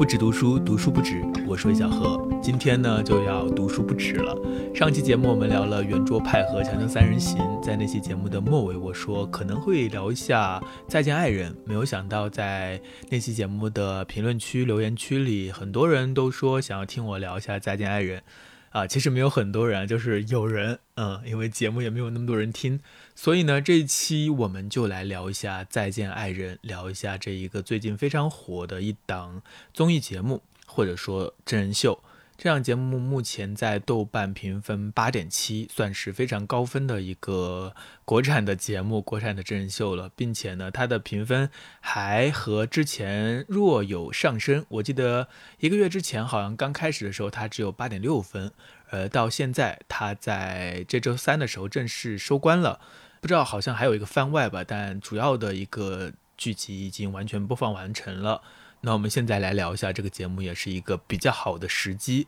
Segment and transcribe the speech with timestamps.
[0.00, 1.22] 不止读书，读书不止。
[1.46, 4.34] 我是魏小何，今天呢就要读书不止了。
[4.74, 10.58] 上期节目我们聊了圆桌派和强强三人行，在那期节目的末尾，我说可能会聊一下
[10.88, 11.54] 再见爱人。
[11.66, 18.22] 没有想到在那期节目的评论区、留言区里，很多人都说想要听我聊一下再见爱人。
[18.70, 22.80] 啊，其实没有很多人，就是有人，嗯，因为节目也没有那么多人听，
[23.14, 29.42] 所以呢，这一期我们就来聊一下《再见爱人》，聊一下这一个最近非常火的一档
[29.74, 32.02] 综艺节目，或者说真人秀。
[32.42, 37.74] 这档节目目前在豆瓣评分八点七，算是非常高分的一个
[38.06, 44.64] 国产的节目、国产的真人秀了，并且呢，它的评分还和之前若有上升。
[44.70, 48.50] 我记得一个月之前好像刚开始的时候，它只有八点六分，
[48.88, 52.80] 呃，到现在它在这周三的时候正式收官了，
[53.20, 58.40] 不知道好像还有一个番外吧，但主要的一个剧集已经完全播放完成了。
[58.82, 62.26] 那我们现在来聊一下这个节目，也是一个比较好的时机。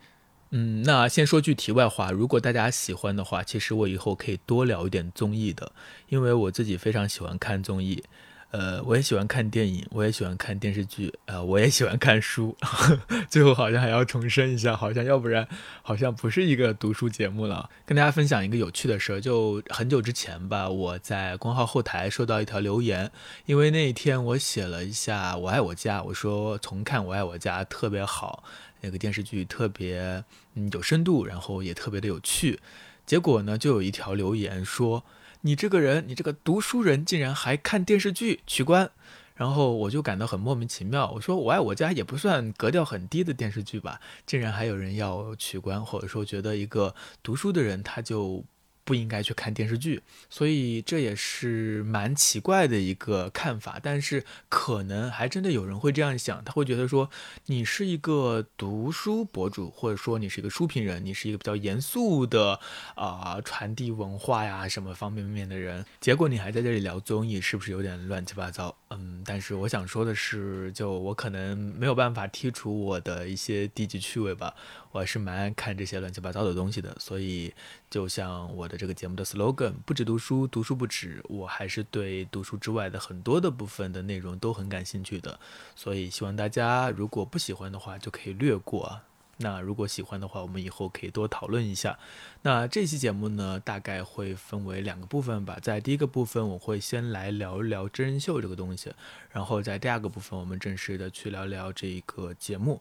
[0.51, 5.73] 嗯，那先说句题外话，如果大家喜欢的话，其实我以后可以多聊一点综艺的，
[6.09, 8.05] 因为我自己非常喜欢看综艺。
[8.53, 12.55] 呃，我也喜欢看电影，我也喜欢看电视剧，呃，我也喜欢看书。
[13.27, 15.49] 最后好像还要重申一下，好像要不然
[15.81, 17.71] 好像不是一个读书节目了。
[17.87, 23.11] 跟大家分享一个有趣的事儿，就很久之前吧，我在公号后台收到一条留言，
[23.47, 28.45] 因为那一天我写了一下《我爱我家》，我说重看《我爱我家》特别好，
[28.83, 30.23] 那个电视剧特别
[30.57, 32.61] 嗯有深度，然后也特别的有趣。
[33.07, 35.03] 结果呢，就有一条留言说。
[35.43, 38.91] 你这个人，你这个读书人，竟然还看电视剧取关，
[39.37, 41.11] 然后我就感到很莫名其妙。
[41.13, 48.45] 我说我爱我家也不算格调很低的电视剧吧，竟然还有人要取关，或者说觉得一个读书的人他就。
[48.85, 53.79] 不应该去看电视剧，所以这也是蛮奇怪的一个看法。
[53.83, 57.09] 但是可能还真的有人会这样想，他会觉得说，
[57.47, 62.59] 你是一个读书博主，或者说你是一个书评人，你是一个比较严肃的
[62.95, 68.77] 啊传递文化呀什么方面面的人，结果你还在这里聊综艺，是不是有点乱七八糟？
[68.99, 74.55] 嗯，但是我想说的是，就我可能没有办法剔除我的一些低级趣味吧。
[74.91, 77.53] 我还是蛮爱看这些乱七八糟的东西的，所以
[77.89, 85.41] 就像我的这个节目的 slogan，不止读书，读书不止，我还是对读书之外的很多的部分的内容都很感兴趣的，
[85.75, 89.03] 所以希望大家如果不喜欢的话就可以略过啊，
[89.43, 91.99] 那如果喜欢的话，我们以后可以多讨论一下。
[92.43, 98.95] 那这期节目呢，大概会分为两个部分吧，在第一个部分我会先来聊一聊真人秀这个东西，
[99.31, 102.81] 然后在第二个部分我们正式的去聊聊这个节目。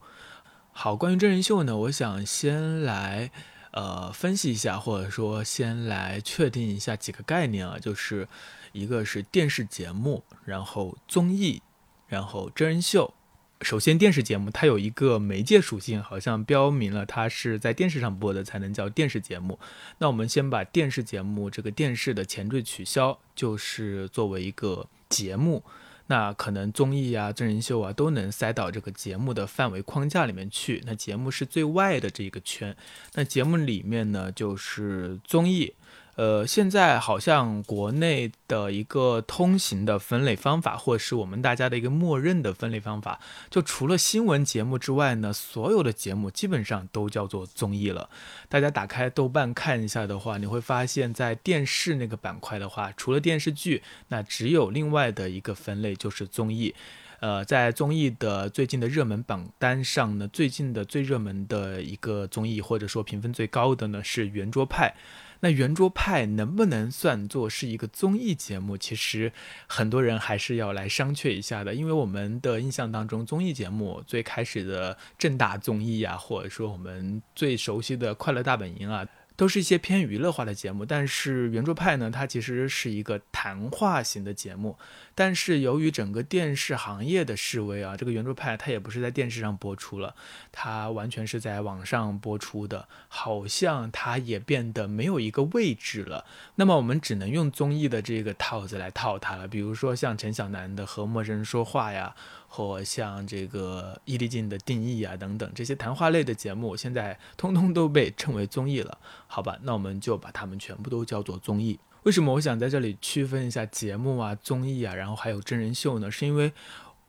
[0.71, 3.31] 好，关于真人秀呢，我想先来
[3.71, 8.27] 呃分析一下，或者说先来确定一下几个概念啊，就是
[8.71, 11.61] 一个是电视节目，然后综艺，
[12.07, 13.13] 然后真人秀。
[13.61, 19.59] 首先，电视节目它有一个媒介属性，好像标明了它是在电视上播的才能叫电视节目。
[19.99, 25.63] 那我们先把电视节目这个电视的前缀取消，就是作为一个节目。
[26.07, 30.81] 那可能综艺啊、真人秀啊都能塞到这个节目的范围框架里面去。
[30.85, 32.75] 那节目是最外的这个圈，
[33.13, 35.73] 那节目里面呢就是综艺。
[36.15, 48.09] 呃，现在好像国内的一个通行的分类方法，或者是我们大家的一个默认的分类方法，就除了新闻节目之外呢，所有的节目基本上都叫做综艺了。
[48.49, 56.75] 大家打开豆瓣看一下的话，你会发现在电视那个板块的话，除了电视剧，那只有另外的一个分类就是综艺。
[57.21, 64.93] 呃，在综艺的最近的热门榜单上呢，最近的最热门的一个综艺，或者说评分最高的呢，是圆桌派。
[65.41, 68.77] 那圆桌派能不能算作是一个综艺节目？
[68.77, 69.31] 其实
[69.67, 79.05] 很多人还是要来商榷一下的，因为我们的印象当中，综艺节目最开始的正大综艺啊，或者说我们最熟悉的快乐大本营啊。
[79.37, 84.77] 都是一些偏娱乐化的节目，但是圆桌派呢，它其实是一个谈话型的节目。
[85.23, 90.15] 但是由于整个电视行业的示威啊，这个圆桌派它也不是在电视上播出了，
[90.51, 96.25] 它完全是在网上播出的，好像它也变得没有一个位置了。
[96.55, 102.15] 那么我们只能用综艺的这个套子来套它了，比如说像陈小南的和陌生人说话呀。
[102.53, 108.97] 或像这个伊丽静的定义啊等等这些谈话类的节目，现在通通都被称为综艺了，
[109.27, 109.57] 好吧？
[109.61, 111.79] 那我们就把它们全部都叫做综艺。
[112.03, 116.09] 为什么我想在这里区分一下节目啊、综艺啊，然后还有真人秀呢？
[116.09, 116.51] 是因为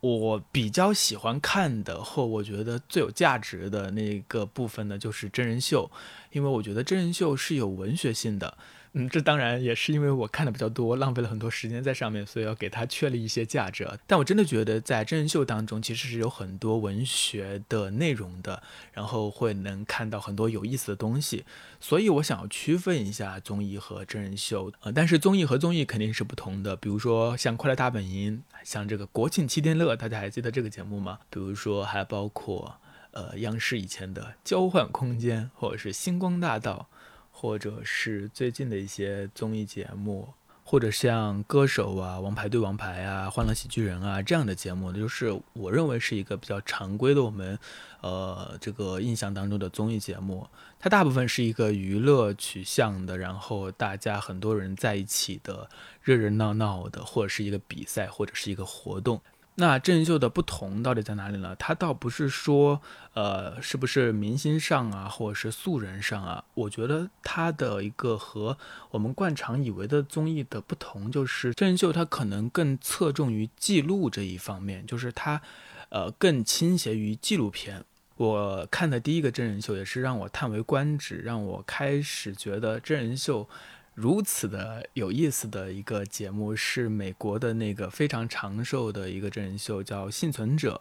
[0.00, 5.91] 我比较喜欢看的，或我觉得最有价值的那个部分呢，就是真人秀，
[6.33, 8.59] 因为我觉得真人秀是有文学性的。
[8.94, 13.89] 嗯，这当然也是因为我看的比较多，浪费了很多时间在上面，所以要给它确立一些价值。
[14.06, 18.62] 但我真的觉得在真人秀当中，其实是有很多文学的内容的，
[18.93, 21.47] 然后会能看到很多有意思的东西。
[21.81, 26.77] 所以我想要区分一下综艺和真人秀，呃，但是综艺和综艺肯定是不同的。
[26.77, 31.19] 比如说像《快乐大本营》，像这个《国庆七天乐》，大家还记得这个节目吗？
[31.31, 32.77] 比如说还包括
[33.12, 36.89] 呃央视以前的《交换空间》，或者是《星光大道》。
[37.32, 40.29] 或者是最近的一些综艺节目，
[40.62, 47.58] 或者像歌手啊、王牌对王牌啊、欢乐喜剧人啊这样的节目，就是我认为是一个比较常规的我们，
[48.00, 50.46] 呃，这个印象当中的综艺节目。
[50.79, 55.69] 它大部分是一个娱乐取向的，然后大家很多人在一起的，
[56.02, 59.20] 热热闹闹的，或者是一个比赛，或者是一个活动。
[59.57, 61.55] 那真人秀的不同到底在哪里呢？
[61.59, 62.81] 它倒不是说，
[63.13, 66.43] 呃，是不是明星上啊，或者是素人上啊？
[66.55, 68.57] 我觉得它的一个和
[68.91, 75.43] 我们惯常以为的综艺的不同，就是真人秀它可能更侧重于记录这一方面，就是它，
[75.91, 77.85] 呃，更倾斜于纪录片。
[78.17, 83.47] 我看的第一个真人秀也是让我叹为观止，让我开始觉得真人秀。
[83.94, 90.81] 如此的有意思的一个节目是美国的那个非常长寿的一个真人秀，叫《幸存者》。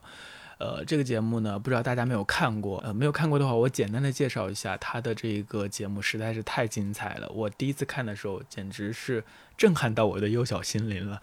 [0.59, 2.77] 呃，这个节目呢，不知道大家没有看过？
[2.85, 7.27] 呃，没有看过的话，我简单的介绍一下，他的这个节目实在是太精彩了。
[7.29, 9.23] 我第一次看的时候，简直是
[9.57, 11.19] 震撼到我的幼小心灵了。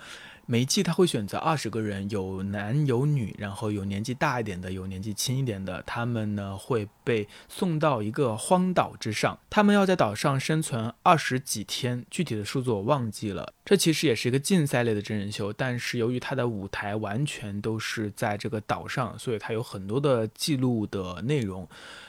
[0.51, 5.83] 每一季他会选择二十个人，有男有女，然后有年纪大一点的，有年纪轻一点的。
[5.87, 13.53] 他们呢会被送到一个荒岛之上，他们要在岛上生存二十几天，具体的数字我忘记了。
[13.63, 21.69] 这其实也是一个竞赛类的真人秀，但是由于它的舞台完全都是在这个岛上，所以它有很多的记录的内容。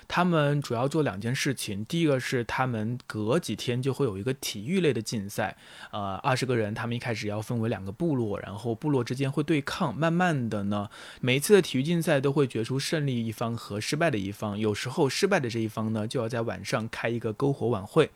[0.10, 5.56] 他们主要做两件事情，第一个是他们隔几天就会有一个体育类的竞赛，
[5.92, 10.90] 呃，二十个人，他们一开始要分为两个部落，然后部落之间会对抗，慢慢的呢，
[11.22, 18.10] 每一次的体育竞赛都会决出胜利一方和失败的一方，有时候失败的这一方呢，就要在晚上开一个篝火晚会，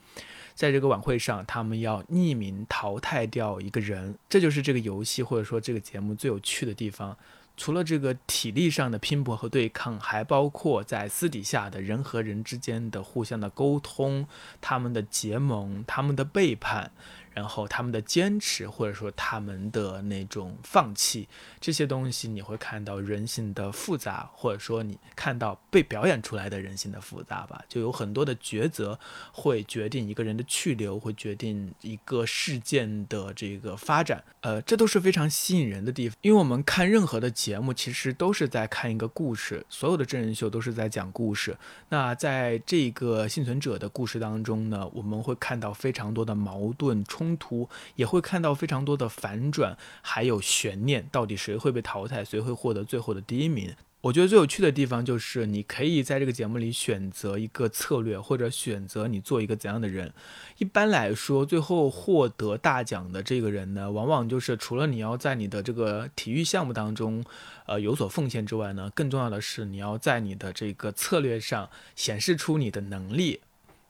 [0.56, 7.16] 在这个晚会上，他们要匿名淘汰掉一个人，这就是这个游戏或者说这个节目最有趣的地方。
[7.56, 14.28] 除了这个体力上的拼搏和对抗，还包括在私底下的人和人之间的互相的沟通，
[14.60, 16.92] 他们的结盟，他们的背叛。
[17.34, 21.28] 然后他们的坚持，或者说他们的那种放弃，
[21.60, 29.00] 这些东西你会看到人性的复杂，或者说你看到被表演出来的人性的复杂吧，就有很多的抉择
[29.32, 36.16] 会决定一个人的去留，会决定一个事件的这个发展，呃，这都是非常吸引人的地方。
[36.22, 41.58] 因为我们看任何的节目，其实都是在看一个故事，所有的真人秀都是在讲故事。
[41.90, 47.23] 那在这个幸存者的故事当中呢，我们会看到非常多的矛盾冲。
[47.24, 53.74] 冲突也会看到非常多的反转，还有悬念，到底谁会被淘汰，谁会获得最后的第一名？
[54.02, 60.14] 我觉得最有趣的地方就是，你可以在这个节目里选择一个策略，或者选择你做一个怎样的人。
[60.58, 67.24] 一般来说，最后获得大奖的这个人呢，往往就是除了你要在你的这个体育项目当中，
[67.66, 73.40] 呃，有所奉献之外呢，更重要的是你要在你的这个策略上显示出你的能力。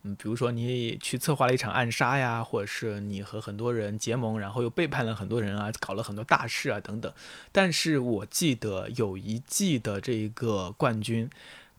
[0.05, 7.11] 嗯，比如说你去策划了一场暗杀呀，或者是你和很多人结盟，然后又背叛了很多人啊，搞了很多大事啊等等。
[7.53, 11.29] 但是我记得有一季的这一个冠军，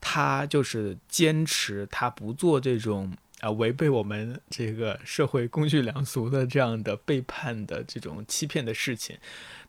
[0.01, 9.15] 他就是坚持他不做这种啊违背我们这个社会公序良俗的这样的背叛的这种欺骗的事情。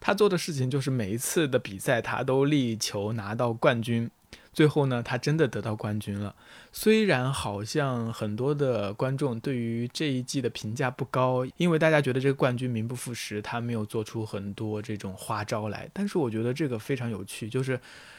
[0.00, 4.10] 他做的事情就是每一次的比赛他都力求拿到冠军。
[4.56, 6.34] 最后呢，他真的得到冠军了。
[6.72, 15.86] 虽然好像很多的观众对于这一季的评价不高，因为大家觉得这个冠军名不副实，他没有做出很多这种花招来。
[15.92, 17.78] 但是我觉得这个非常有趣，就是。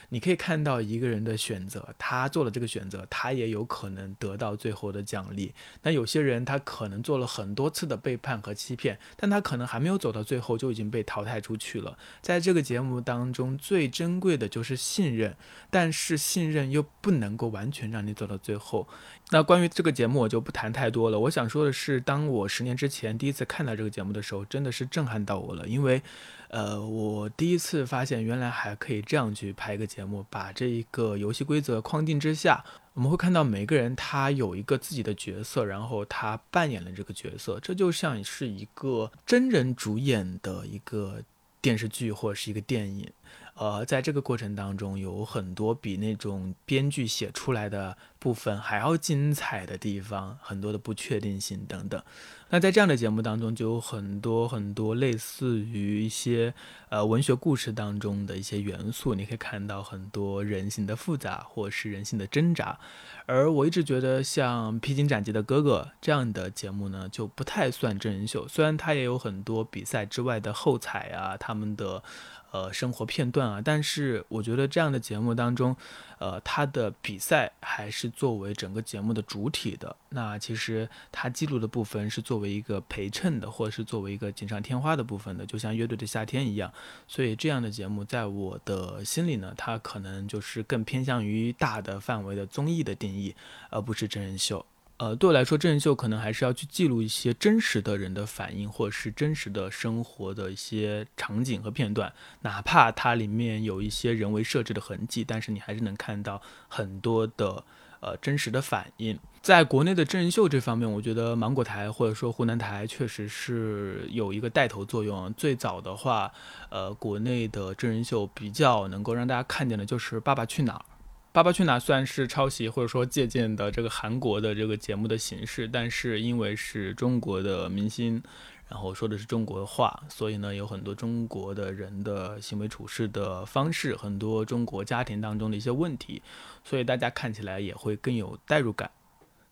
[0.10, 5.54] 你可以看到一个人的选择，他做了这个选择，他也有可能得到最后的奖励。
[5.84, 11.98] 那有些人他可能做了很多次的背叛和欺骗，但他可能还没有走到最后就已经被淘汰出去了。
[12.22, 15.36] 在这个节目当中，最珍贵的就是信任，
[15.70, 18.88] 但是信任又不能够完全让你走到最后。
[19.32, 21.20] 那关于这个节目，我就不谈太多了。
[21.20, 26.02] 我想说的是，当我十年之前第一次看到这个节目的时候，真的是震撼到我了，因为。
[26.50, 32.64] 呃，我第一次发现原来还可以这样去拍一个节目，把这一个游戏规则框定之下，
[32.94, 41.22] 我们会看到每个人他有一个自己的角色，然后他扮演了这个角色，这就像是一个真人主演的一个
[41.62, 43.12] 电视剧或者是一个电影。
[43.56, 47.98] 呃，在这个过程当中，有很多比那种编剧写出来的
[48.28, 52.04] 部分还要精彩的地方，很多的不确定性等等。
[52.50, 56.54] 那在这样的节目当中，就有很多很多类似于一些
[56.90, 62.78] 呃文学故事当中的一些元素，你可以看到很多人性的复杂，或是人性的挣扎。
[63.26, 68.46] 而我一直觉得，像《披荆斩棘的哥哥》这样的节目呢，就不太算真人秀。
[68.46, 72.04] 虽然它也有很多比赛之外的后采啊，他们的。
[72.50, 75.76] 呃，生活片段啊，但是我觉得这样的节目当中，
[76.18, 79.96] 呃，它的比赛还是作为整个节目的主体的。
[80.10, 86.74] 那其实它记录的部分是作为一个陪衬的，或者是作为一个锦上添花的部分的，就像乐队的夏天一样。
[87.08, 93.36] 所以这样的节目在我的心里呢，它可能就是更偏向于大的范围的综艺的定义，
[93.70, 94.66] 而不是真人秀。
[95.00, 107.64] 呃，对我来说，真人秀可能还是要去记录一些真实的人的反应，或者是真实的生活的一些场景和片段，哪怕它里面有一些人为设置的痕迹，但是你还是能看到很多的
[108.00, 109.18] 呃真实的反应。
[109.42, 115.34] 在国内的真人秀这方面，我觉得芒果台或者说湖南台确实是有一个带头作用。
[115.36, 116.32] 最早的话，
[116.70, 120.80] 呃，国内的真人秀比较能够让大家看见的就是《爸爸去哪儿》。
[121.32, 128.22] 《爸爸去哪儿》算是抄袭或者说借鉴的这个韩国的这个节目的形式，但是因为是中国的明星，
[128.70, 136.22] 然后说的是中国话，所以呢有很多中国的人的行为处事的方式，很多中国家庭当中的一些问题，
[136.64, 138.92] 所以大家看起来也会更有代入感。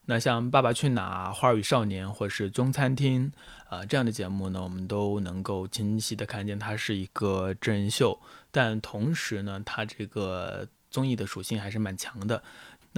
[0.05, 3.31] 那像《爸爸去哪儿》《花儿与少年》或是《中餐厅》
[3.75, 8.19] 啊这样的节目呢，我们都能够清晰的看见它是一个真人秀，
[8.51, 10.67] 但同时呢，它这个。
[10.91, 12.41] 综艺的属性还是蛮强的。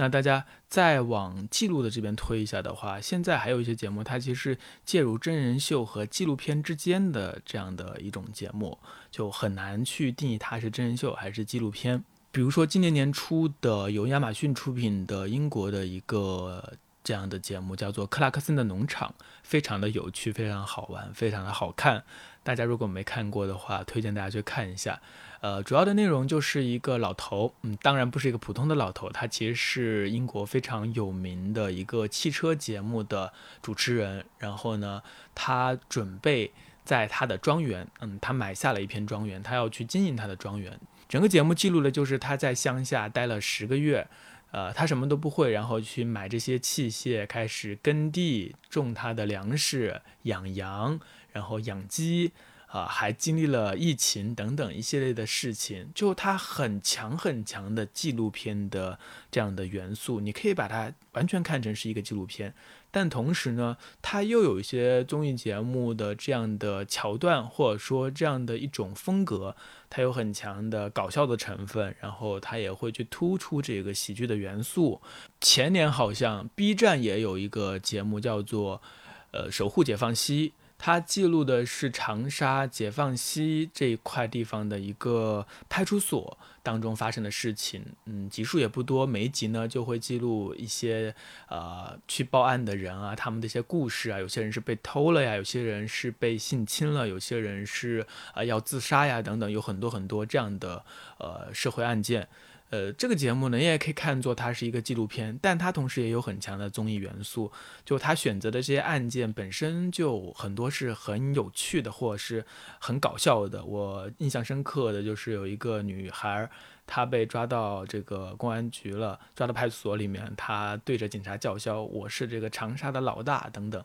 [0.00, 8.78] 那大家再往记录的这边推一下的话，现在还有一些节目，它其实介入真人秀和纪录片之间的这样的一种节目，
[9.10, 12.04] 就很难去定义它是真人秀还是纪录片。
[12.30, 19.08] 比如说今年年初的由亚马逊出品的英国的一个这样的节目，叫做《克拉克森的农场》，
[19.42, 22.04] 非常的有趣，非常好玩，非常的好看。
[22.44, 25.00] 大家如果没看过的话，推荐大家去看一下。
[25.40, 34.24] 呃，主要的内容就是一个老头，嗯，当然不是一个普通的老头，他其实是英国非常有名的一个汽车节目的主持人。
[34.38, 35.00] 然后呢，
[35.36, 36.50] 他准备
[36.84, 40.80] 在他的庄园，嗯，他买下了一片庄园，他要去经营他的庄园。
[41.08, 44.08] 整个节目记录的就是他在乡下待了十个月，
[44.50, 50.98] 呃，他什么都不会，然后去买这些器械，开始耕地，种他的粮食，养羊，
[51.32, 52.32] 然后养鸡。
[52.68, 58.98] 啊，还经历了疫情等等一系列的事情，就它很强很强的纪录片的
[59.30, 62.54] 这样的元素，你可以把它完全看成是一个纪录片，
[62.90, 69.56] 但同时呢，它又有一些综艺节目的这样的桥段，或者说这样的一种风格，
[69.88, 75.00] 它有很强的搞笑的成分，然后它也会去突出这个喜剧的元素。
[75.40, 78.82] 前年好像 B 站也有一个节目叫做，
[79.30, 80.52] 呃，守护解放西。
[80.78, 91.14] 它记录的是长沙解放西这一块地方的一个派出所当中发生的事情，嗯，集数也不多，每一集呢就会记录一些
[91.48, 100.84] 呃去报案的人啊，他们的一些故事啊，有些人是被偷了呀，有些人是被性侵了，有些人是啊要自杀呀，等等，有很多很多这样的
[101.18, 102.28] 呃社会案件。
[102.70, 107.50] 呃，这个节目呢，你也可以看作它是一个纪录片，但它同时也有很强的综艺元素。
[107.82, 112.44] 就他选择的这些案件本身就很多是很有趣的，或者是
[112.78, 113.64] 很搞笑的。
[113.64, 116.50] 我印象深刻的就是有一个女孩，
[116.86, 123.82] 她被抓到这个公安局了，抓到派出所里面，她对着警察叫嚣：“我是这个长沙的老大。”等等，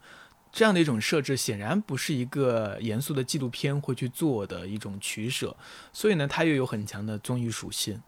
[0.52, 5.56] 这样的一种设置显然不是一个严肃的纪录片会去做的一种取舍，
[5.94, 8.02] 所以呢，它又有很强的综艺属性。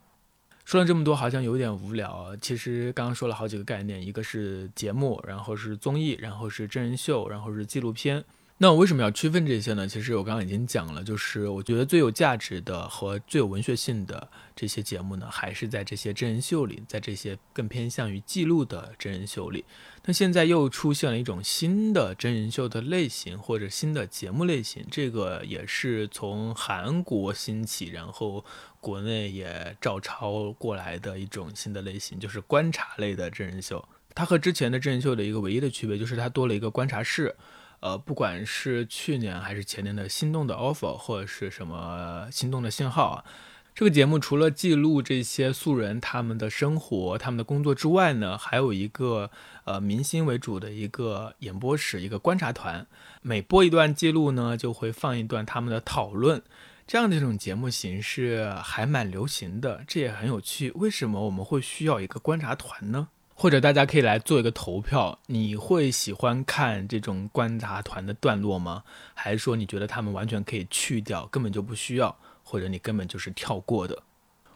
[0.65, 2.35] 说了这么多，好像有点无聊。
[2.41, 8.25] 其实刚刚说了好几个概念，一个是节目，然后是综艺，然后是真人秀，然后是纪录片。
[8.57, 9.85] 那我为什么要区分这些呢？
[9.85, 19.65] 其实我刚刚已经讲了，就是我觉得最有价值的和最有文学性的这些节目呢，还是在这些真人秀里，在这些更偏向于记录的真人秀里。
[20.05, 28.45] 那现在又出现了一种新的真人秀的类型，或者新的节目类型，这个也是从韩国兴起，然后
[28.85, 33.83] 国内也照抄过来的一种新的类型，就是观察类的真人秀。
[34.13, 37.35] 它和之前的真人秀的一个唯一的区别，就是它多了一个观察室。
[37.79, 43.25] 呃，不管是去年还是前年的心动的 offer，或者是什么心动的信号啊，
[43.73, 49.31] 这个节目除了记录这些素人他们的生活、他们的工作之外呢，还有一个
[49.63, 52.85] 呃明星为主的一个演播室、一个观察团，
[53.23, 56.43] 每播一段记录呢，就会放一段他们的讨论。
[56.87, 60.69] 这样的一种节目形式还蛮流行的，这也很有趣。
[60.75, 63.07] 为什么我们会需要一个观察团呢？
[63.33, 68.83] 或者大家可以来做一个投票，你会喜欢看这种观察团的段落吗？
[69.15, 74.03] 还是说你觉得他们完全可以去掉，根本就不需要，或者你根本就是跳过的？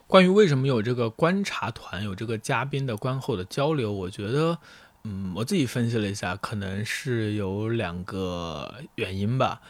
[0.06, 4.56] 关于为什么有这个观察团，有这个嘉宾的观后的交流，我觉得，
[5.02, 9.60] 嗯，我自己分析了一下，可能是有两个原因吧。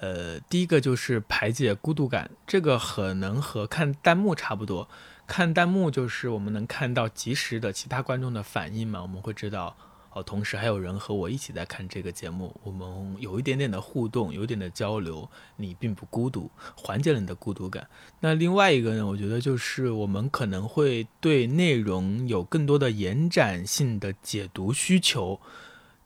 [0.00, 4.88] 呃，第一个就是排解孤独感，这个可能和看弹幕差不多。
[5.26, 9.76] 看弹幕就是我们能看到及时的其他观众的反应嘛，我们会知道
[10.12, 17.86] 哦，同时还有人和我一起在看这个节目，我们有一点点的互动，有一点的交流，你并不孤独，缓解了你的孤独感。
[18.20, 25.38] 那另外一个呢，我觉得就是我们可能会对内容有更多的延展性的解读需求。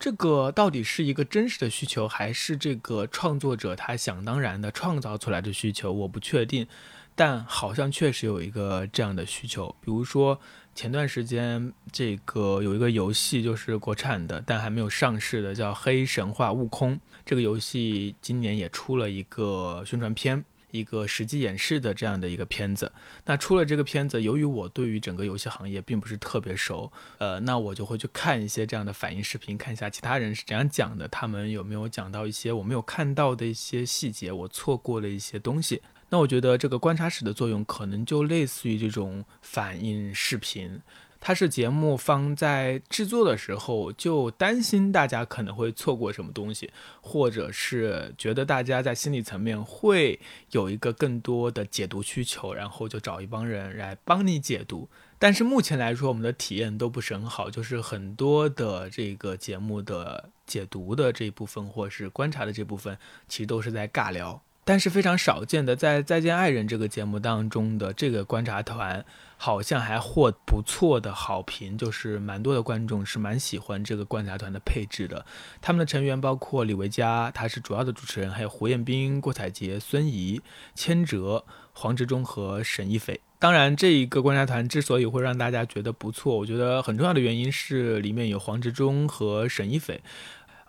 [0.05, 5.91] 这个到底是一个真实的需求，还是这个创作者他想当然的创造出来的需求？
[5.91, 6.67] 我不确定，
[7.15, 9.75] 但好像确实有一个这样的需求。
[9.81, 10.39] 比如说
[10.75, 16.97] 前段时间这个有一个游戏，就是国产的，但还没有上市的，叫《黑神话：悟空》。
[17.25, 20.45] 这个游戏今年也出了一个宣传片。
[20.75, 22.91] 一个实际演示的这样的一个片子，
[23.27, 35.81] 那出了这个片子，由于我对于整个游戏行业并不是特别熟，呃，那我就会去看一些这样的反应视频，看一下其他人是怎样讲的，他们有没有讲到一些我没有看到的一些细节，我错过了一些东西。
[36.11, 40.81] 那我觉得这个观察室的作用，可能就类似于这种反应视频。
[41.27, 54.87] 它是节目方在制作的时候就担心大家可能会错过什么东西，或者是觉得大家在心理层面会有一个更多的解读需求，然后就找一帮人来帮你解读。
[55.19, 64.43] 但是目前来说，我们的体验都不是很好，就是很多的这个节目的解读的这一部分，或是观察的这部分，其实都是在尬聊。
[64.65, 69.05] 但是非常少见的，在《再见爱人》这个节目当中的这个观察团，
[69.37, 75.27] 好像还获不错的好评，就是蛮多的观众是蛮喜欢这个观察团的配置的。
[75.61, 80.41] 他们的成员包括李维嘉，他是主要的主持人，还有胡彦斌、郭采洁、孙怡、
[80.75, 81.45] 千哲、
[81.75, 83.21] 黄执中和沈一斐。
[83.39, 90.01] 当然，这一个观察团之所以会让大家觉得不错，我觉得很重要的原因是里面有黄执中和沈一斐。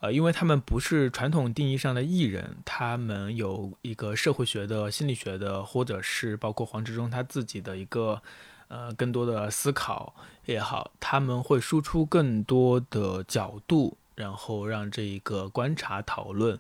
[0.06, 8.22] 呃，因为他们不是传统定义上的艺人，他们有一个社会学的、心理学的，或者是包括黄执中他自己的一个，
[8.68, 10.14] 呃，更多的思考
[10.46, 16.60] 也好，他们会输出更多的角度，然后让这一个观察讨论，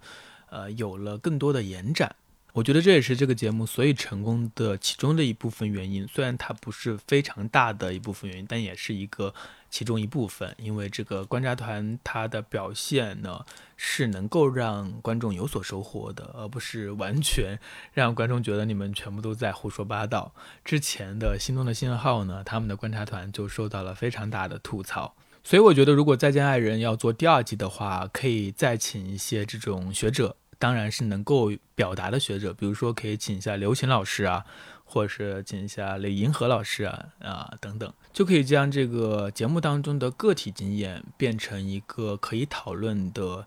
[0.49, 2.15] 呃，有了更多的延展。
[2.53, 9.31] 我觉得这也是这个节目所以成功的其中的一部分原因，虽然它不是非常大的一部分原因，但也是一个
[9.75, 10.55] 其中一部分。
[10.57, 17.59] 因为这个观察团它的表现呢，是能够让观众有所收获的，而不是完全
[17.91, 20.33] 让观众觉得你们全部都在胡说八道。
[20.63, 25.13] 之前的心动的信号呢，他们的观察团就受到了非常大的吐槽。
[25.43, 30.37] 所以我觉得，如果再见爱人要做第二季的话，可以再请一些这种学者。
[30.57, 34.45] 当然是能够表达的学者，比如说可以请一下刘琴老师啊，
[34.85, 43.45] 或者是请一下李银河老师啊啊等等，就可以将这个节目当中的个体经验变成一个可以讨论的。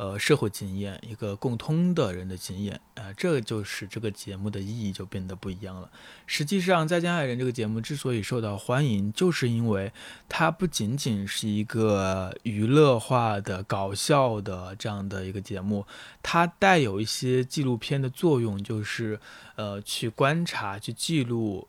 [0.00, 5.90] 呃，社会经验，一个共通的人的经验，啊，这就是这个节目的意义就变得不一样了。
[6.26, 9.92] 实际上，《再见爱人》这个节目之所以受到欢迎，就是因为
[10.26, 15.84] 它不仅仅是一个娱乐化的、搞笑的这样的一个节目，
[16.22, 19.20] 它带有一些纪录片的作用，就是
[19.56, 21.68] 呃，去观察、去记录。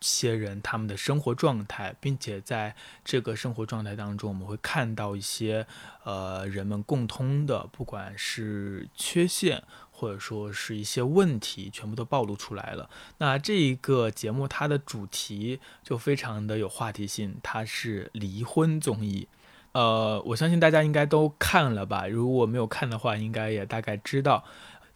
[0.00, 5.66] 些人他们的生活状态，并且在这个生活状态当中，我们会看到一些
[6.04, 12.90] 呃人们共通的，不管是缺陷或者说是一些问题，全部都暴露出来了。
[13.18, 19.28] 那这一个节目它的主题就非常的有话题性，它是离婚综艺。
[19.72, 22.06] 呃，我相信大家应该都看了吧？
[22.06, 24.42] 如果没有看的话，应该也大概知道。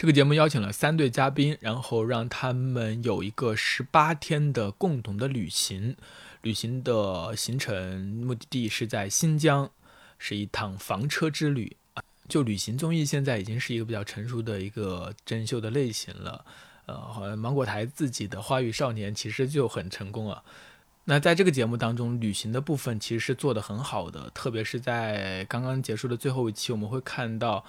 [0.00, 5.94] 这个节目邀请了三对嘉宾，然后让他们有一个十八天的共同的旅行。
[6.40, 9.70] 旅行的行程目的地是在新疆，
[10.18, 11.76] 是一趟房车之旅。
[12.26, 16.46] 就旅行综艺现在已经是一个比较成熟的一个真人秀的类型了。
[16.86, 20.42] 呃，好像芒果台自己的《花语少年》其实就很成功了。
[21.04, 27.62] 那在这个节目当中，旅行的部分其实是做得很好的，特别是在刚刚结束的最后一期，我们会看到。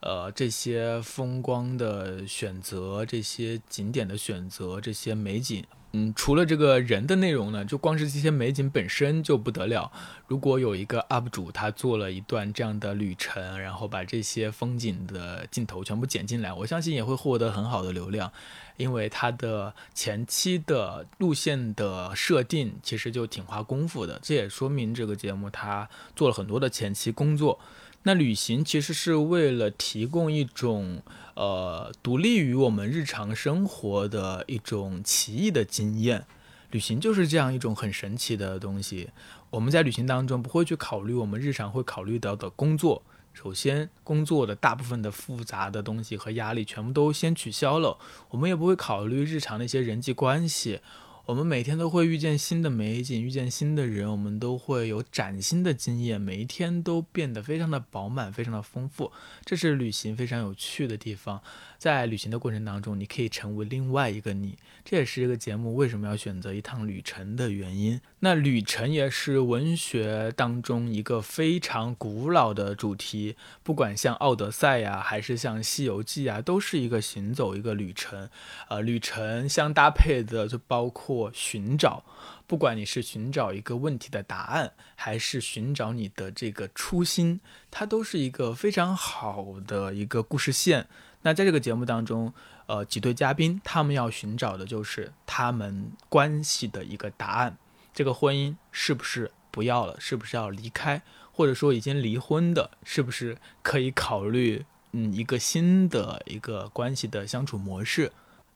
[0.00, 5.64] 呃，这些风光的选择，这些景点的选择，这些美景。
[5.92, 9.90] 嗯，除了这个人的内容呢，就光是这些美景本身就不得了。
[10.28, 18.32] 如果有一个 UP 主他做了一段这样的旅程，然后把这些风景的镜头全部剪进来，我相信也会获得很好的流量，
[18.76, 27.58] 因为他的前期的路线的设定其实就挺花功夫的，这也说明这个节目他做了很多的前期工作。
[28.02, 31.02] 那旅行其实是为了提供一种。
[31.36, 36.26] 呃，独立于我们日常生活的一种奇异的经验，
[36.70, 39.08] 旅行就是这样一种很神奇的东西。
[39.48, 47.96] 我们在旅行当中不会去考虑我们日常会考虑到的工作，首先工作的大部分的复杂的东西和压力全部都先取消了，
[48.28, 50.80] 我们也不会考虑日常的一些人际关系。
[51.26, 59.12] 我们每天都会遇见新的美景，遇见新的人，我们都会有崭新的经验，每一天都变得非常的饱满，非常的丰富。
[59.44, 61.40] 这是旅行非常有趣的地方。
[61.80, 67.98] 在旅行的过程当中，你可以成为另外一个你，这也是这个节目为什么要选择一趟旅程的原因。
[68.18, 78.28] 那旅程也是文学当中一个非常古老的主题，不管像《奥德赛》呀，还是像《西游记》啊，都是一个行走一个旅程。
[78.68, 82.04] 呃，旅程相搭配的就包括寻找，
[82.50, 90.88] 不管你是寻找一个问题的答案，还是寻找你的这个初心，它都是一个非常好的一个故事线。
[91.22, 92.34] 那在这个节目当中，
[92.66, 97.56] 呃，几对嘉宾他们要寻找的就是他们关系的一个答案。
[97.94, 99.94] 这个婚姻是不是不要了？
[100.00, 101.00] 是不是要离开？
[101.30, 108.10] 或者说已经离婚的，是不是可以考虑嗯一个新的一个关系的相处模式？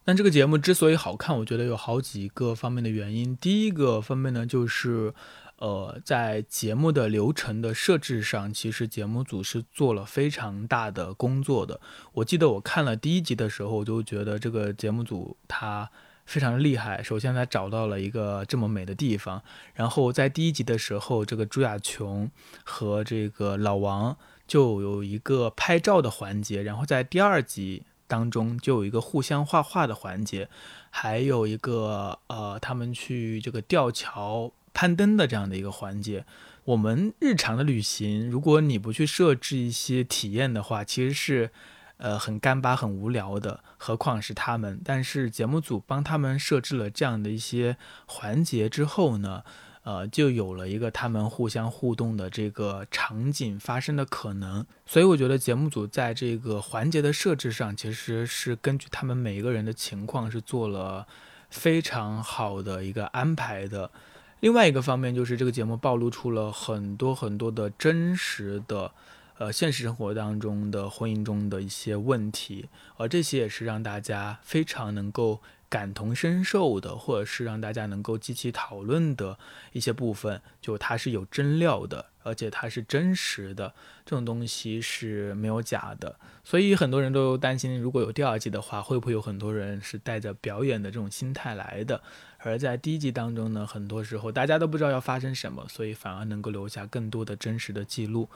[0.05, 3.35] 那这个节目之所以好看，我觉得有好几个方面的原因。
[3.37, 5.13] 第一个方面呢，就是。
[5.57, 11.79] 呃，在节目的流程的设置上，其实节目组是做了非常大的工作的。
[12.11, 15.89] 我记得我看了第一集的时候，我就觉得这个节目组他
[16.25, 17.01] 非常厉害。
[17.01, 19.41] 首先，他找到了一个这么美的地方，
[19.73, 22.29] 然后在第一集的时候，这个朱亚琼
[22.65, 30.49] 和这个老王就有一个拍照的环节，然后在第二集当中就有一个互相画画的环节，
[30.89, 34.51] 还有一个呃，他们去这个吊桥。
[34.77, 36.25] 攀登的这样的一个环节，
[36.65, 41.49] 我们日常的旅行，如果你不去设置一些体验的话，其实是，
[41.95, 43.63] 呃，很干巴、很无聊的。
[43.77, 49.45] 何况是他们，但是节目组帮他们设置了这样的一些环节之后呢，
[49.85, 54.65] 呃，就有了一个他们互相互动的这个场景发生的可能。
[54.87, 61.05] 所以我觉得节目组在这个环节的设置上，其实是根据他们每一个人的情况是做了
[61.51, 63.91] 非常好的一个安排的。
[64.39, 68.91] 另外一个方面就是这个节目暴露出了很多很多的真实的，
[69.37, 75.41] 呃，现实生活当中的婚姻中的一些问题，而这些也是让大家非常能够。
[75.69, 79.37] 感同身受的，或者是让大家能够激起讨论的
[79.71, 83.73] 一些部分，就它是有真料的，而且它是真实的，
[84.05, 86.15] 这种东西是没有假的。
[86.43, 92.01] 所以很多人都担心，如果有第二季的话，会不会有很多人是带着表演的这种心态来的？
[92.37, 98.29] 而在第一季当中呢，很多时候大家都不知道要发生什么，所以反而能够留下更多的真实的记录。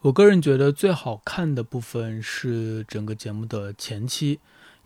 [0.00, 4.40] 我个人觉得最好看的部分是整个节目的前期。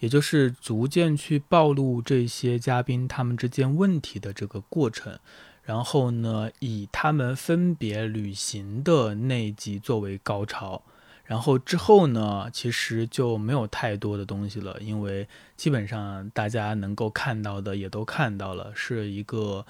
[0.04, 5.18] 也就是逐渐去暴露这些嘉宾他们之间问题的这个过程，
[5.62, 10.82] 然后呢，以他们分别旅行的那集作为高潮，
[11.24, 19.64] 然后之后呢，其实就没有太多的东西了，因为基本上大家能够看到的也都看到了，是一个。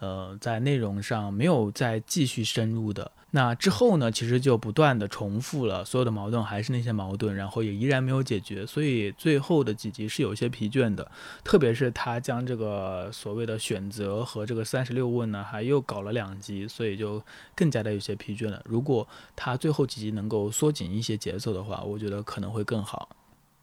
[0.00, 11.10] 呃，在内容上没有再继续深入的，那之后呢，其实就不断的重复了，所有的矛盾还是那些矛盾，然后也依然没有解决，所以最后的几集是有些疲倦的，
[11.42, 17.20] 特别是他将这个所谓的选择和这个三十六问呢，还又搞了两集，所以就
[17.56, 18.62] 更加的有些疲倦了。
[18.64, 23.08] 如果他最后几集能够缩紧一些节奏的话，我觉得可能会更好。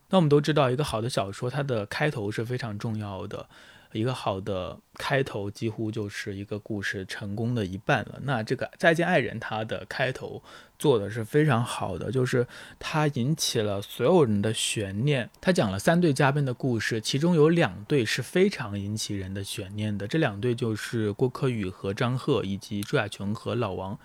[0.10, 3.48] 那我们都知道，一个好的小说，它的开头是非常重要的。
[3.96, 8.20] 一个好的开头几乎就是一个故事成功的一半了。
[8.24, 10.44] 那这个《再见爱人》它的开头
[10.78, 12.46] 做的是非常好的，就是
[12.78, 15.30] 它引起了所有人的悬念。
[15.40, 20.06] 他讲了三对嘉宾的故事，其中有两对是非常引起人的悬念的。
[20.06, 23.98] 这两对就是郭柯宇和张赫，以及朱亚琼和老王。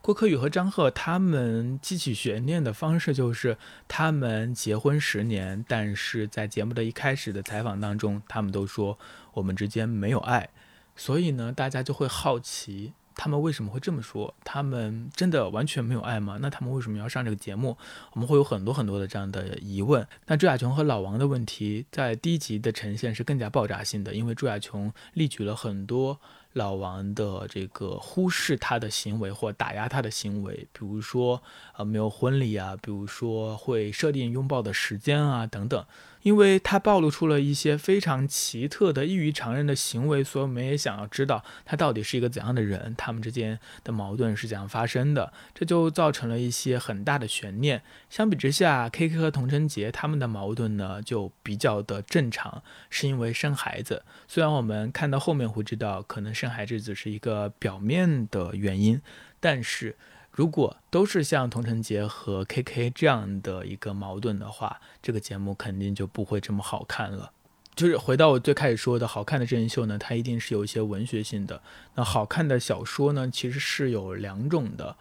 [0.00, 8.98] 郭柯宇和张赫他们激起悬念的方式就是他们结婚十年，但是在节目的一开始的采访当中，他们都说
[9.32, 10.48] 我们之间没有爱，
[10.96, 12.92] 所以呢，大家就会好奇。
[13.14, 14.34] 他们为什么会这么说？
[14.42, 16.38] 他们真的完全没有爱吗？
[16.40, 17.76] 那他们为什么要上这个节目？
[18.14, 20.06] 我们会有很多很多的这样的疑问。
[20.26, 26.18] 那朱亚琼和老王的问题在第一集的呈现是更加爆炸性的，因为朱亚琼列举了很多。
[26.54, 31.42] 老王的这个忽视他的行为或打压他的行为，比如说
[31.78, 35.82] 呃没有婚礼啊，比如说会设定拥抱的时间啊等等。
[36.22, 47.82] 因为他暴露出了一些非常奇特的异于常人的行为，所以我们也想要知道他到底是一个怎样的人，他们之间的矛盾是怎样发生的，这就造成了一些很大的悬念。
[48.08, 54.04] 相比之下，K K 和童晨杰他们的矛盾呢就比较的正常，是因为生孩子。
[54.28, 59.00] 虽然我们看到后面会知道，可能生孩子只是一个表面的原因，
[59.40, 59.96] 但是。
[60.32, 67.32] 如果都是像童晨杰和 KK 这样的一个矛盾的话，这个节目肯定就不会这么好看了。
[67.74, 71.60] 就是回到我最开始说的，好看的真人秀呢，它一定是有一些文学性的。
[71.94, 74.96] 那好看的小说呢，其实是有两种的，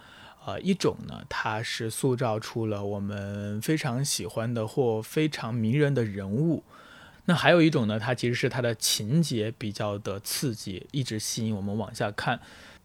[0.45, 6.63] 呃，一种呢，它是塑造出了我们非常喜欢的或非常迷人的人物。
[7.25, 12.39] 那还有一种呢，它其实是它的情节比较的刺激，一直吸引我们往下看。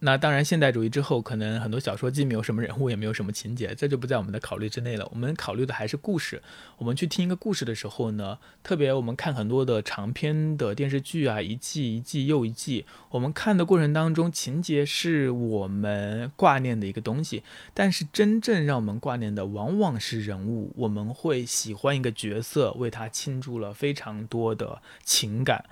[0.07, 5.05] 那当然，现代主义之后，可能很多小说既没有什么人物，也没有什么情节，这就不在我们的考虑之内了。
[5.11, 6.41] 我们考虑的还是故事。
[6.79, 17.43] 我们去听一个故事的时候呢，特别我们看很多的长篇的电视剧啊，一季一季又一季，我们看的过程当中，情节是我们挂念的一个东西，
[17.75, 20.73] 但是真正让我们挂念的往往是人物。
[20.77, 25.65] 我们会喜欢一个角色，为他倾注了非常多的情感。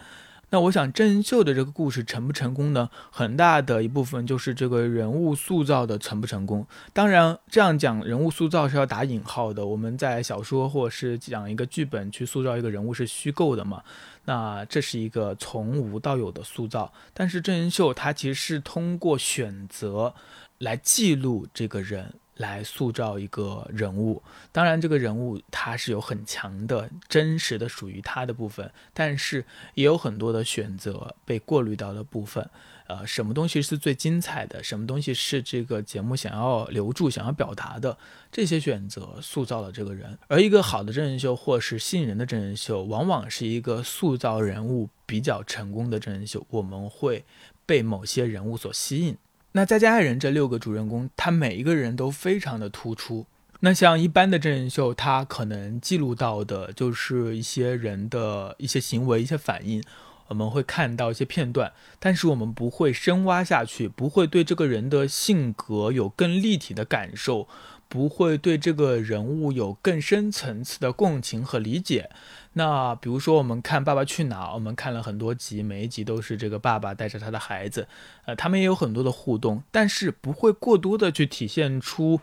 [0.54, 2.88] 那我想真人秀的这个故事成不成功呢？
[3.10, 6.64] 很大的一部分就是这个人物塑造的成不成功。
[6.92, 9.66] 当然，这样讲人物塑造是要打引号的。
[9.66, 13.82] 我们在小说或者是讲一个剧本去塑造一个人物是虚构的嘛？
[14.26, 16.92] 那这是一个从无到有的塑造。
[17.12, 20.14] 但是真人秀它其实是通过选择
[20.58, 22.14] 来记录这个人。
[22.36, 29.44] 来塑造一个人物，当然这个人物他是有很强的真实的属于他的部分，但是
[29.74, 32.48] 也有很多的选择被过滤到的部分。
[32.86, 34.62] 呃，什么东西是最精彩的？
[34.62, 37.96] 什么东西是这个节目想要留住、想要表达的？
[38.30, 40.18] 这些选择塑造了这个人。
[40.26, 46.46] 而一个好的真人秀或是吸引人的真人秀，往往是一个塑造人物比较成功的真人秀。
[46.50, 47.24] 我们会
[47.64, 49.16] 被某些人物所吸引。
[49.56, 53.24] 那《再见爱人》这六个主人公，他每一个人都非常的突出。
[53.60, 59.80] 那像一般的真人秀，他可能记录到的就是一些人的一些行为、一些反应，
[60.26, 67.46] 我们会看到一些片段，但是我们不会深挖下去，不会对这个人的性格有更立体的感受。
[67.86, 72.10] 不会对这个人物有更深层次的共情和理解。
[72.54, 77.86] 那比如说，我们看《爸爸去哪儿》，我们看了很多集，每一集都是这个爸爸带着他的孩子，
[78.24, 82.20] 呃，他们也有很多的互动，但是不会过多的去体现出。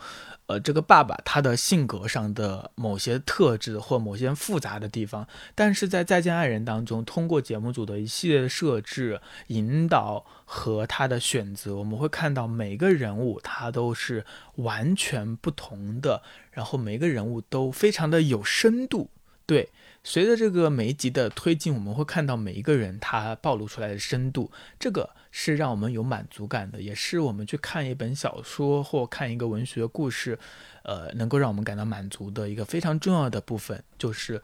[0.47, 19.09] 呃，这个爸爸他的性格上的某些特质或某些复杂的地方，但是在《再见爱人》当中，通过节目组的一系列的设置、引导和他的选择，我们会看到每个人物他都是完全不同的，然后每个人物都非常的有深度，
[19.45, 19.69] 对。
[20.03, 30.39] 随着这个每一集的推进，我们会看到每一个人他暴露出来的深度，这个是让我们有满足感的，也是我们去看一本小说或看一个文学故事，
[30.83, 34.41] 呃，能够让我们感到满足的一个非常重要的部分，就是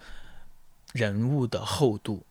[0.93, 2.23] 人物的厚度。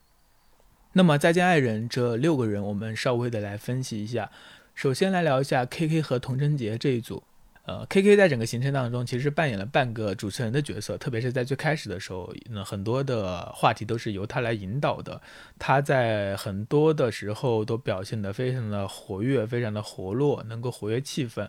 [0.93, 4.31] 那么《再见爱人》这六个人，我们稍微的来分析一下。
[4.75, 7.25] 首先来聊一下 K K 和童贞杰这一组。
[7.67, 15.21] 呃，K K 在整个行程当中其实扮演了半个主持人的角色，特别是在最开始的时候，那很多的话题都是由他来引导的。
[15.59, 21.49] 他在很多的时候都表现得非常的活跃，非常的活络，能够活跃气氛。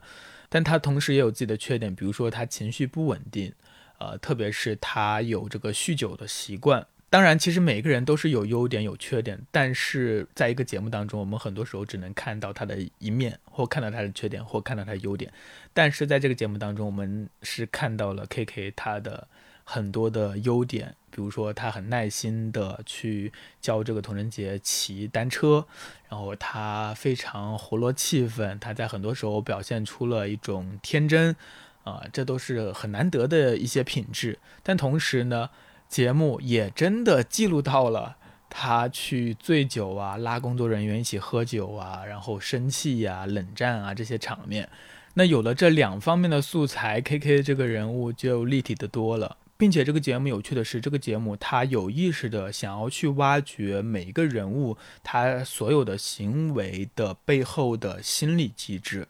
[0.50, 3.54] 但他同时也有自己的缺点，比如说他情绪不稳定，
[4.00, 6.88] 呃，特别是他有这个酗酒的习惯。
[7.10, 15.32] 当然，其实每个人都是有优点有缺点，但是在一个节目当中，我们很多时候只能看到他的一面，或看到他的缺点，或看到他的优点。
[15.74, 19.26] 但是在这个节目当中，我们是看到了 K K 他的
[19.64, 25.66] 很多的优点，比如说他很耐心的去教这个童人杰骑单车，
[26.10, 31.34] 然后他非常活络气氛，他在很多时候表现出了一种天真，
[31.86, 34.40] 啊，这都是很难得的一些品质。
[34.62, 35.50] 但同时呢，
[35.90, 38.18] 节目也真的记录到了
[38.50, 44.70] 他去醉酒啊，拉工作人员一起喝酒啊，然后生气呀、冷战啊这些场面。
[45.14, 49.38] 那有了这两方面的素材，K K 这个人物就立体的多了。
[49.60, 59.08] 并且这个节目有趣的是，这个节目它有意识的想要去挖掘每一个人物他所有的行为的背后的心理机制，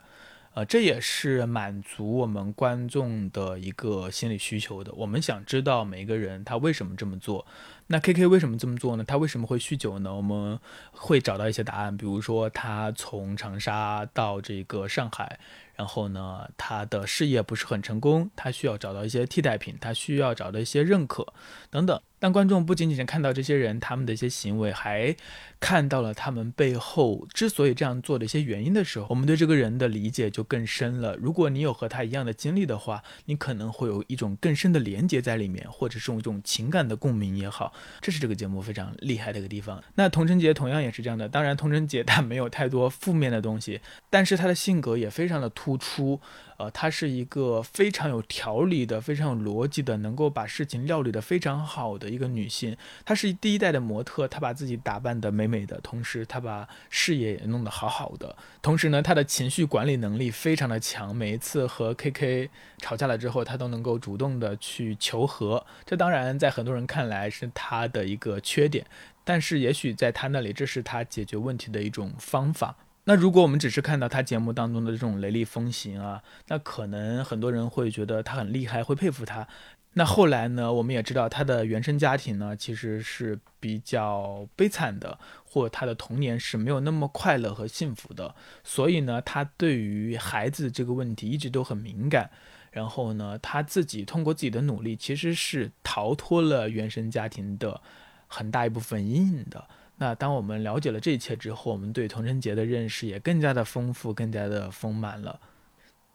[0.57, 4.91] 呃，这也是满足我们观众的一个心理需求的。
[4.95, 7.45] 我们想知道每一个人他为什么这么做。
[7.85, 9.03] 那 K K 为什么这么做呢？
[9.03, 10.11] 他为什么会酗酒呢？
[10.15, 10.59] 我们
[10.91, 15.39] 会找到一些答案，比如说他从长沙到这个上海。
[15.75, 21.35] 然后呢，他的事业不是很成功，他需要找到一些替代品，他需要找到一些认可，
[21.69, 22.01] 等等。
[22.19, 25.15] 但观众不仅仅是看到这些人他们的一些行为，还
[25.59, 31.15] 看到了他们背后之所以这样做的一些原因的时候，我们对这个人的理解就更深了。
[31.17, 39.83] 如果你有和他一样的经历的话，你可能会有一种更深的连接在里面，或者是一种情感的共鸣也好，这是这个节目非常厉害的一个地方。
[39.95, 46.19] 那童晨杰同样也是这样的，当然童晨杰他没有太多负面的东西，但是他的性格也非常的突出。
[46.57, 52.75] 呃，她是一个非常有条理的、非常有逻辑的，能够把事情料理得非常好的一个女性。
[53.05, 58.35] 她是第一代的模特，她把自己打扮得美美的，同时她把事业也弄得好好的。
[58.61, 61.15] 同时呢，她的情绪管理能力非常的强。
[61.15, 65.65] 每一次和 KK 吵架了之后，她都能够主动的去求和。
[65.85, 68.85] 这当然在很多人看来是她的一个缺点，
[69.23, 72.75] 但是也许在她那里，这是她解决问题的一种方法。
[73.09, 79.47] 那如果我们只是看到他节目当中的这种雷厉风行啊，那可能很多人会觉得他很厉害，会佩服他。
[79.93, 88.35] 那后来呢，我们也知道他的原生家庭呢其实是比较悲惨的，或他的童年是没有那么快乐和幸福的。
[88.61, 92.29] 所以呢，他对于孩子这个问题一直都很敏感。
[92.71, 97.81] 然后呢，他自己通过自己的努力，其实是逃脱了原生家庭的
[98.27, 99.69] 很大一部分阴影的。
[99.97, 105.39] 那当我们了解了这一切之后，我们对童晨杰的认识也更加的丰富，更加的丰满了。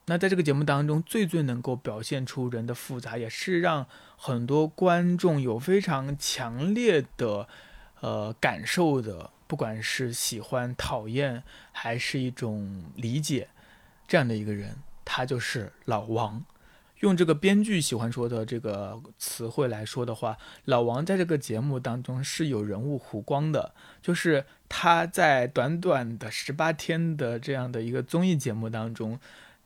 [0.07, 7.49] 那在这个节目当中，最最能够表现出人的复杂，也是让很多观众有非常强烈的
[8.01, 13.49] 呃感受的，不管是喜欢、讨厌，还是一种理解，
[14.09, 16.45] 这样的一个人，他就是老王。
[17.03, 29.19] 用这个编剧喜欢说的这个词汇来说的话，老王在这个节目当中是有人物弧光的，就是他在短短的十八天的这样的一个综艺节目当中，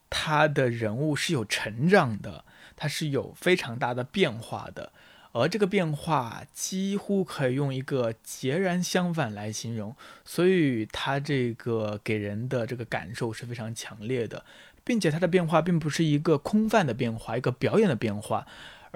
[0.08, 4.92] 他的人物是有成长的，他是有非常大的变化的，
[5.32, 9.94] 而这个变化几乎可以用一个截然相反来形容，
[10.24, 14.42] 所以他这个给人的这个感受是非常强烈的。
[14.86, 18.46] 并且它的变化并不是一个空泛的变化，一个表演的变化。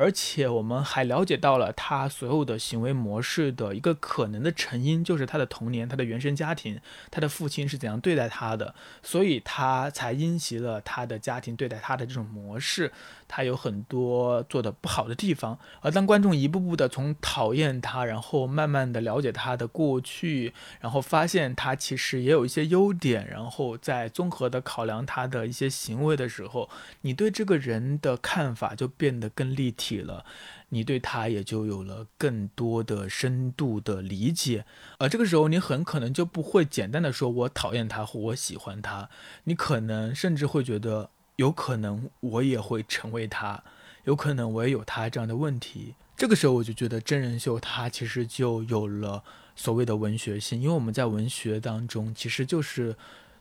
[0.00, 12.90] 而且我们还了解到了他所有的行为模式的一个可能的成因，就是他的童年、他的原生家庭，他的父亲是怎样对待他的，所以他才因袭了他的家庭对待他的这种模式。
[13.32, 26.68] 他有很多做的不好的地方，而当观众一步步的从讨厌他，然后慢慢的了解他的过去，然后发现他其实也有一些优点，然后再综合的考量他的一些行为的时候，
[27.02, 29.89] 你对这个人的看法就变得更立体。
[29.98, 30.24] 了，
[30.68, 34.64] 你对他也就有了更多的深度的理解，
[34.98, 39.10] 而这个时候你很可能就不会简单的说我讨厌他或我喜欢他，
[39.44, 43.64] 你可能甚至会觉得有可能我也会成为他，
[44.04, 45.94] 有可能我也有他这样的问题。
[46.16, 49.24] 这个时候我就觉得真人秀它其实就有了
[49.56, 52.94] 所谓的文学性，因为我们在文学当中其实就是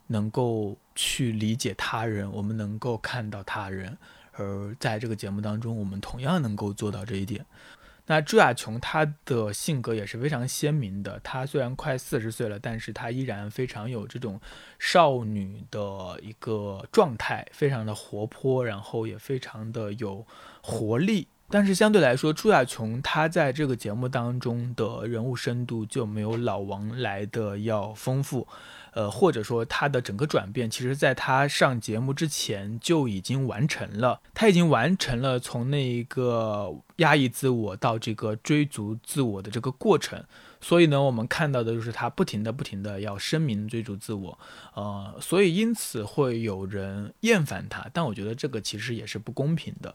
[0.08, 3.98] 能够去理解他人，我们能够看到他人。
[4.40, 7.46] 而在这个节目当中，我们同样能够做到这一点。
[8.08, 11.20] 那朱亚琼她的性格也是非常鲜明的。
[11.20, 14.42] 她虽然快四十岁了，但是她依然非常有这种
[14.80, 20.26] 少女的一个状态，非常的活泼，然后也非常的有
[20.64, 21.28] 活力。
[21.50, 28.48] 但是相对来说，朱亚琼她在这个节目当中的人物深度就没有老王来的要丰富。
[28.94, 34.20] 呃，或者说他的整个转变，其实在他上节目之前就已经完成了。
[34.34, 40.24] 他已经完成了从那一个压抑自我到这个追逐自我的这个过程。
[40.60, 44.40] 所以呢，我们看到的就是他不停的、不停的要声明追逐自我。
[44.74, 49.94] 呃，所以因此会有人厌烦他，但我觉得这个其实也是不公平的。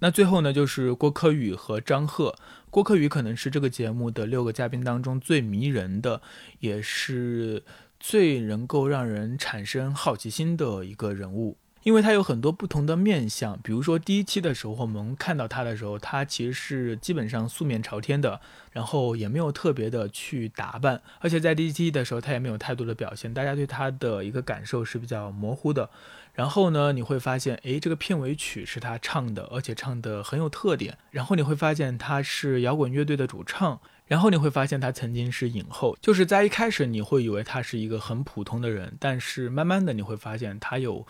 [0.00, 2.34] 那最后呢，就是郭柯宇和张赫。
[2.70, 6.22] 郭柯宇可能是这个节目的六个嘉宾当中最迷人的，
[6.60, 7.62] 也是。
[8.00, 25.90] 最能够让人产生好奇心的一个人物，因为他有很多不同的面相，比如说第一期的时候，我们看到他的时候，他其实是基本上素面朝天的，然后也没有特别的去打扮，而且在第一期的时候，他也没有太多的表现，大家对他的一个感受是比较模糊的。
[26.38, 30.96] 然后呢，你会发现，诶，这个片尾曲是他唱的，而且唱的很有特点。
[31.10, 33.80] 然后你会发现他是摇滚乐队的主唱。
[34.06, 41.04] 然后你会发现他曾经是影后，就是在一开始你会以为他是一个很普通的人，但是慢慢的你会发现他有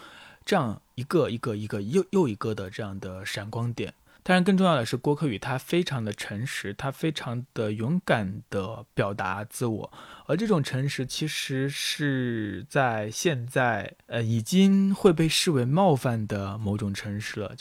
[0.47, 3.93] 这样一个一个一个又又一个的这样的闪光点。
[4.23, 9.93] 当然，更重要的是郭柯宇他非常的诚实，他非常的勇敢的表达自我，
[10.27, 17.55] 而这种诚实其实是在现在呃已经会被视为冒犯的某种诚实了。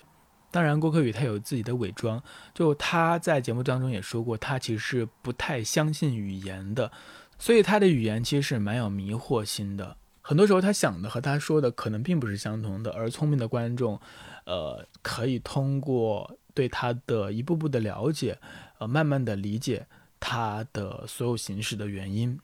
[0.51, 2.21] 当然，郭柯宇他有自己的伪装，
[2.53, 6.91] 就他在节目当中也说过，他其实是不太相信语言的，
[7.37, 9.95] 所以他的语言其实是蛮有迷惑性的。
[10.21, 13.97] 很多时候他想的和他说的可能并不是相同的，而聪明的观众，
[14.45, 18.39] 呃，可以通过对他的一步步的了解，
[18.79, 19.85] 呃，慢慢的理解
[20.19, 22.39] 他的所有形式的原因。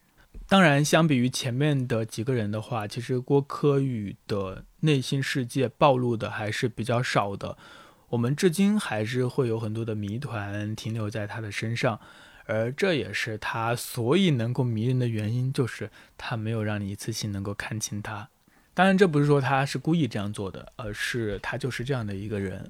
[0.48, 7.58] 当然，相比于前面的几个人的话，其实郭柯宇的内心世界暴露的还是比较少的。
[8.10, 12.00] 我们至今还是会有很多的谜团停留在他的身上，
[12.46, 15.90] 而这也是他所以能够迷人的原因，就是
[16.20, 18.30] 他没有让你一次性能够看清他。
[18.76, 22.70] 当然，这不是说他是故意这样做的，而是他就是这样的一个人。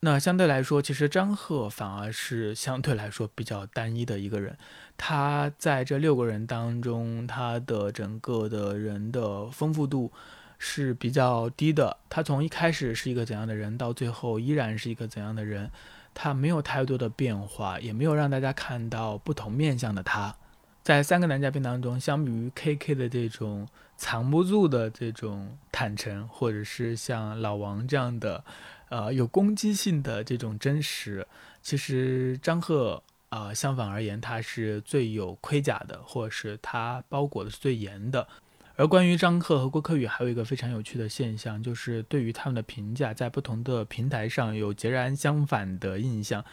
[0.00, 4.56] 那相对来说，其实张赫反而是相对来说比较单一的一个人。
[4.96, 10.12] 他在这六个人当中，他的整个的人的丰富度。
[10.60, 11.98] 是比较低的。
[12.10, 15.70] 他从一开始是一个怎样的人，到最后依然是一个怎样的人，
[16.12, 20.34] 他没有太多的变化，也没有让大家看到不同面相的他。
[20.82, 28.42] 在三个男嘉宾当中，相比于 KK 的这种藏不住的这种坦诚，或者是像老王这样的，
[28.88, 31.26] 呃，有攻击性的这种真实，
[31.62, 38.26] 其实张赫啊，相反而言，他是最有盔甲的，或是他包裹的是最严的。
[38.76, 46.44] 而关于张赫和郭柯宇，还有一个非常有趣的现象，就是对于他们的评价，在不同的平台上有截然相反的印象。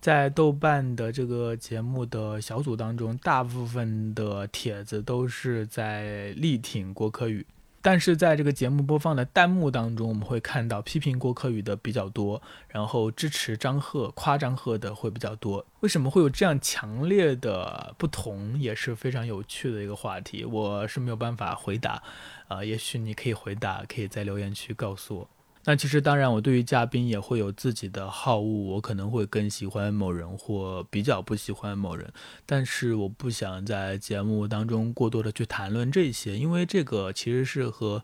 [0.00, 7.44] 在豆瓣的这个节目的小组当中，大部分的帖子都是在力挺郭柯宇。
[7.82, 15.66] 但是在这个节目播放的弹幕当中，我们会看到批评郭柯宇的比较多，然后支持张赫、夸张赫的会比较多。
[15.80, 20.44] 为什么会有这样强烈的不同，也是非常有趣的一个话题。
[20.44, 22.00] 我是没有办法回答，
[22.46, 25.28] 啊，也许你可以回答，可以在留言区告诉我。
[25.64, 32.12] 那其实当然，我对于嘉宾也会有自己的好恶，我可能会更喜欢某人或比较不喜欢某人，
[32.44, 38.02] 但是我不想在节目当中过多的去谈论这些，因为这个其实是和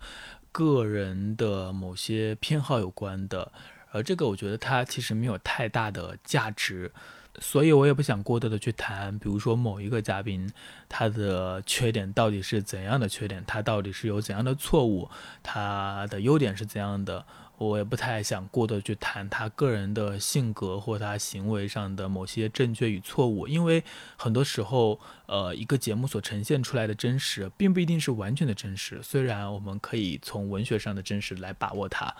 [0.52, 3.50] 个人的某些偏好有关的，
[3.90, 6.92] 而这个我觉得它其实没有太大的价值，
[7.40, 10.48] 所以我也不想过多的去谈，比如说某一个嘉宾
[10.88, 15.10] 他的缺点到底是怎样的缺点，他到底是有怎样的错误，
[15.42, 17.26] 他的优点是怎样的。
[17.58, 23.82] 我也不太想过多去谈他个人的性格或他行为上的某些正确与错误，因为
[24.16, 29.00] 很多时候，呃，一个节目所呈现出来的真实，并不一定是完全的真实。
[29.02, 32.14] 虽然我们可以从文学上的真实来把握它，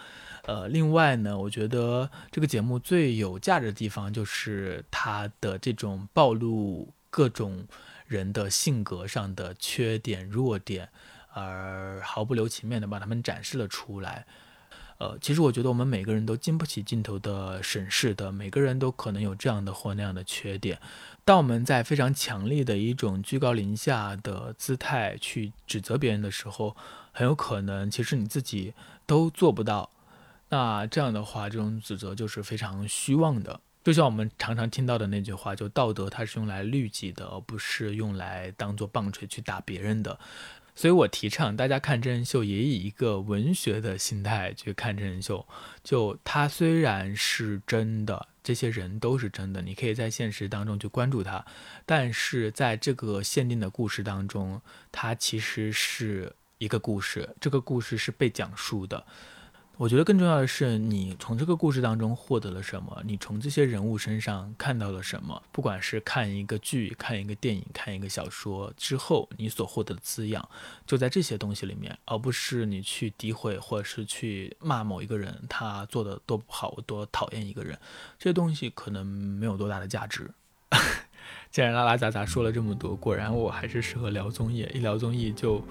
[0.45, 7.65] 呃，另外呢，我觉得这个节目最有价值的地方就是它的这种暴露各种
[8.07, 10.89] 人的性格上的缺点、弱点，
[11.33, 14.27] 而毫不留情面的把他们展示了出来。
[14.99, 20.79] 呃，其实我觉得我们每个人都经不起镜头的审视的，每个人都可能有这样的或那样的缺点。
[21.25, 26.77] 当我们在非常强烈的一种居高临下的姿态去指责别人的时候，
[27.13, 28.75] 很有可能其实你自己
[29.07, 29.89] 都做不到。
[30.49, 33.61] 那这样的话，这种指责就是非常虚妄的。
[33.85, 40.19] 就像我们常常听到的那句话，就道德它是用来律己的，而不是用来当做棒槌去打别人的。
[40.79, 45.45] 所以我提倡大家看真人秀，也以一个文学的心态去看真人秀。
[45.83, 51.45] 就它虽然是真的，这些人都是真的，你可以在现实当中去关注他，
[51.85, 54.63] 但是在这个限定的故事当中，
[54.93, 59.05] 它其实是一个故事，这个故事是被讲述的。
[59.79, 63.01] 我觉得更重要的是，你从这个故事当中获得了什么？
[63.05, 65.41] 你从这些人物身上看到了什么？
[65.53, 70.49] 不管是看一个剧、看一个电影、看一个小说之后，你所获得的滋养，
[70.85, 77.79] 就在这些东西里面，而不是你去诋毁或者是去骂某一个人，他做的多不好，我多讨厌一个人，
[78.19, 80.29] 这些东西可能没有多大的价值。
[81.53, 85.63] 既然拉拉杂杂说了这么多，果然我还是适合聊综艺，一聊综艺就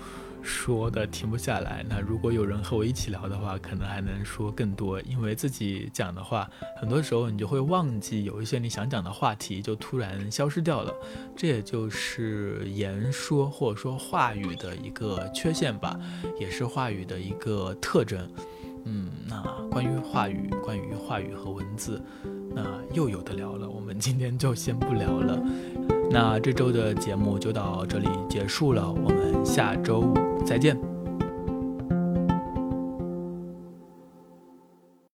[0.42, 1.86] 说的停不下来。
[1.90, 5.00] 那如果有人和我一起聊的话，可能还能说更多。
[5.02, 10.94] 因为自己讲的话，很多时候你就会忘记有一些你想讲的话题就突然消失掉了。
[11.36, 16.00] 这也就是言说或者说话语的一个缺陷吧，
[16.40, 18.30] 也是话语的一个特征。
[18.86, 22.02] 嗯，那关于话语，关于话语和文字，
[22.56, 22.64] 那
[22.96, 23.70] 又有的聊了。
[23.70, 25.97] 我们今天就先不聊了。
[26.10, 30.14] 那这周的节目就到这里结束了，我们下周
[30.46, 30.97] 再见。